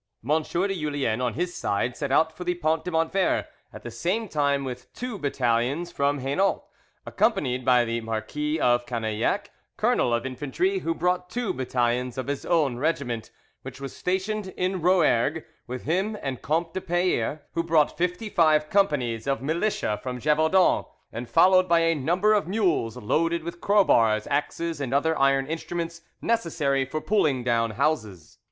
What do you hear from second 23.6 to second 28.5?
crowbars, axes, and other iron instruments necessary for pulling down houses.